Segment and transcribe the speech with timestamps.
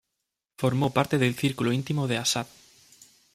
[0.57, 2.47] Formó parte del círculo íntimo de Assad.